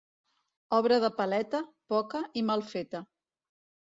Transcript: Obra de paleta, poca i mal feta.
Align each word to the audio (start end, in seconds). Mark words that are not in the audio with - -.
Obra 0.77 0.97
de 1.03 1.09
paleta, 1.19 1.59
poca 1.93 2.21
i 2.41 2.45
mal 2.47 2.65
feta. 2.71 3.05